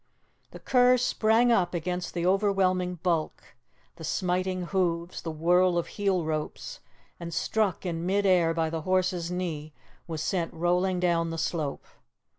[0.49, 3.55] The cur sprang up against the overwhelming bulk,
[3.97, 6.79] the smiting hoofs, the whirl of heel ropes,
[7.19, 9.73] and struck in mid air by the horse's knee,
[10.07, 11.85] was sent rolling down the slope.